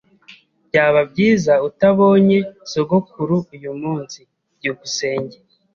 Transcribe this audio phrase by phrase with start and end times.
[0.67, 2.37] Byaba byiza utabonye
[2.71, 4.19] sogokuru uyumunsi.
[4.57, 5.37] byukusenge